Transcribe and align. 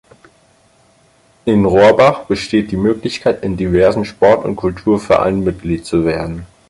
In 1.45 1.63
Rohrbach 1.63 2.21
besteht 2.25 2.71
die 2.71 2.75
Möglichkeit 2.75 3.43
in 3.43 3.55
diversen 3.55 4.03
Sport- 4.03 4.45
und 4.45 4.55
Kulturvereinen 4.55 5.43
Mitglied 5.43 5.85
zu 5.85 6.05
werden. 6.05 6.47